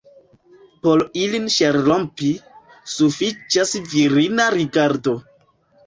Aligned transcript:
Por 0.87 1.03
ilin 1.25 1.45
ŝelrompi, 1.57 2.31
sufiĉas 2.97 3.79
virina 3.95 4.53
rigardo. 4.59 5.21